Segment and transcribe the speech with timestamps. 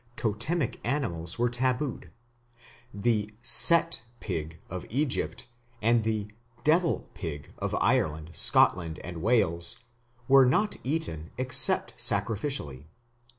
[0.15, 2.09] Totemic animals were tabooed.
[2.91, 5.45] The Set pig of Egypt
[5.79, 6.31] and the
[6.63, 9.77] devil pig of Ireland, Scotland, and Wales
[10.27, 12.85] were not eaten except sacrificially.